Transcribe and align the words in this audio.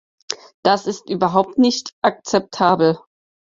Das 0.63 0.87
ist 0.87 1.11
überhaupt 1.11 1.59
nicht 1.59 1.93
akzeptabel. 2.01 2.97